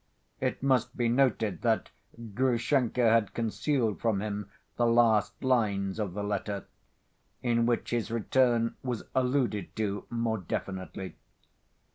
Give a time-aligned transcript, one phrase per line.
[0.39, 1.91] It must be noted that
[2.33, 6.65] Grushenka had concealed from him the last lines of the letter,
[7.43, 11.17] in which his return was alluded to more definitely.